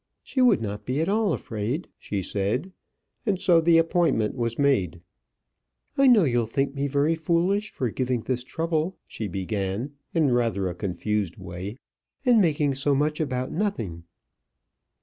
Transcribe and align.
she 0.23 0.41
would 0.41 0.63
not 0.63 0.83
be 0.83 0.99
at 0.99 1.07
all 1.07 1.31
afraid," 1.31 1.87
she 1.95 2.23
said: 2.23 2.71
and 3.23 3.39
so 3.39 3.61
the 3.61 3.77
appointment 3.77 4.33
was 4.33 4.57
made. 4.57 4.99
"I 5.95 6.07
know 6.07 6.23
you'll 6.23 6.47
think 6.47 6.73
me 6.73 6.87
very 6.87 7.13
foolish 7.13 7.69
for 7.69 7.91
giving 7.91 8.21
this 8.21 8.43
trouble," 8.43 8.97
she 9.05 9.27
began, 9.27 9.91
in 10.11 10.31
rather 10.33 10.67
a 10.67 10.73
confused 10.73 11.37
way, 11.37 11.77
"and 12.25 12.41
making 12.41 12.73
so 12.73 12.95
much 12.95 13.19
about 13.19 13.51
nothing." 13.51 14.05